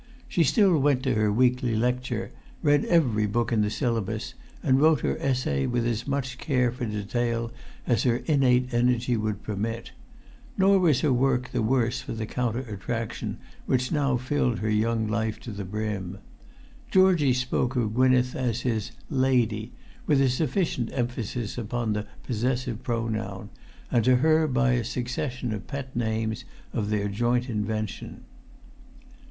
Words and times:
She 0.27 0.43
still 0.43 0.79
went 0.79 1.03
to 1.03 1.13
her 1.13 1.31
weekly 1.31 1.75
lecture, 1.75 2.31
read 2.63 2.85
every 2.85 3.27
book 3.27 3.51
in 3.51 3.61
the 3.61 3.69
syllabus, 3.69 4.33
and 4.63 4.81
wrote 4.81 5.01
her 5.01 5.15
essay 5.19 5.67
with[Pg 5.67 6.01
256] 6.01 6.01
as 6.01 6.07
much 6.07 6.37
care 6.39 6.71
for 6.71 6.85
detail 6.85 7.51
as 7.85 8.01
her 8.01 8.15
innate 8.25 8.73
energy 8.73 9.15
would 9.15 9.43
permit. 9.43 9.91
Nor 10.57 10.79
was 10.79 11.01
her 11.01 11.13
work 11.13 11.51
the 11.51 11.61
worse 11.61 12.01
for 12.01 12.13
the 12.13 12.25
counter 12.25 12.61
attraction 12.61 13.37
which 13.67 13.91
now 13.91 14.17
filled 14.17 14.57
her 14.57 14.69
young 14.71 15.07
life 15.07 15.39
to 15.41 15.51
the 15.51 15.65
brim. 15.65 16.17
Georgie 16.89 17.31
spoke 17.31 17.75
of 17.75 17.93
Gwynneth 17.93 18.35
as 18.35 18.61
his 18.61 18.93
"lady," 19.11 19.71
with 20.07 20.19
a 20.19 20.29
sufficient 20.29 20.89
emphasis 20.93 21.59
upon 21.59 21.93
the 21.93 22.07
possessive 22.23 22.81
pronoun, 22.81 23.51
and 23.91 24.03
to 24.05 24.15
her 24.15 24.47
by 24.47 24.71
a 24.71 24.83
succession 24.83 25.53
of 25.53 25.67
pet 25.67 25.95
names 25.95 26.43
of 26.73 26.89
their 26.89 27.07
joint 27.07 27.47
invention. 27.47 28.21